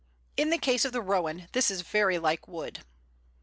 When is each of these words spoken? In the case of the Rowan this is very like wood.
In 0.35 0.49
the 0.49 0.57
case 0.57 0.83
of 0.83 0.93
the 0.93 1.01
Rowan 1.03 1.47
this 1.51 1.69
is 1.69 1.81
very 1.81 2.17
like 2.17 2.47
wood. 2.47 2.79